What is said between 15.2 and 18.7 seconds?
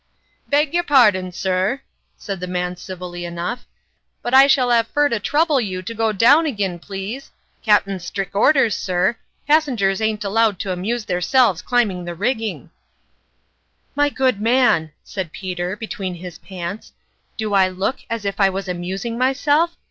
Peter, between his pants," do I look as if I was